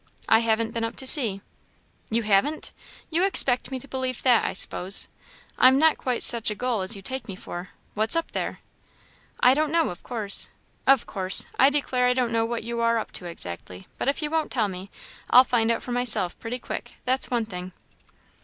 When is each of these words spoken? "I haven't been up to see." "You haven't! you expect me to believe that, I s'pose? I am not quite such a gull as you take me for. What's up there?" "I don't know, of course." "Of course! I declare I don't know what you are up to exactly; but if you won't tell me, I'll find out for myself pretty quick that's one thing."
"I 0.27 0.39
haven't 0.39 0.71
been 0.73 0.83
up 0.83 0.95
to 0.95 1.05
see." 1.05 1.41
"You 2.09 2.23
haven't! 2.23 2.71
you 3.11 3.23
expect 3.23 3.69
me 3.69 3.77
to 3.77 3.87
believe 3.87 4.23
that, 4.23 4.43
I 4.45 4.51
s'pose? 4.53 5.07
I 5.59 5.67
am 5.67 5.77
not 5.77 5.99
quite 5.99 6.23
such 6.23 6.49
a 6.49 6.55
gull 6.55 6.81
as 6.81 6.95
you 6.95 7.03
take 7.03 7.27
me 7.27 7.35
for. 7.35 7.69
What's 7.93 8.15
up 8.15 8.31
there?" 8.31 8.61
"I 9.41 9.53
don't 9.53 9.71
know, 9.71 9.89
of 9.91 10.01
course." 10.01 10.49
"Of 10.87 11.05
course! 11.05 11.45
I 11.59 11.69
declare 11.69 12.07
I 12.07 12.13
don't 12.13 12.31
know 12.31 12.45
what 12.45 12.63
you 12.63 12.81
are 12.81 12.97
up 12.97 13.11
to 13.11 13.25
exactly; 13.27 13.85
but 13.99 14.07
if 14.07 14.23
you 14.23 14.31
won't 14.31 14.51
tell 14.51 14.67
me, 14.69 14.89
I'll 15.29 15.43
find 15.43 15.69
out 15.69 15.83
for 15.83 15.91
myself 15.91 16.35
pretty 16.39 16.57
quick 16.57 16.93
that's 17.05 17.29
one 17.29 17.45
thing." 17.45 17.71